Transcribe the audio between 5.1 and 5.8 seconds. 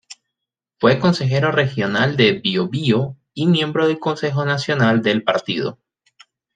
partido.